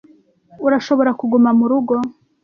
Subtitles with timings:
[0.65, 1.95] Urashobora kuguma mu rugo